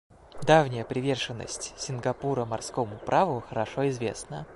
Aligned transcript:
Давняя 0.41 0.83
приверженность 0.83 1.75
Сингапура 1.77 2.43
морскому 2.43 2.97
праву 2.97 3.39
хорошо 3.39 3.87
известна. 3.89 4.47